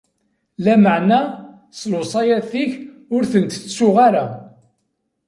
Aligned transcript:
Lameɛna, 0.63 1.21
lewṣayat-ik 1.91 2.71
ur 3.15 3.23
tent-ttettuɣ 3.31 3.95
ara. 4.07 4.25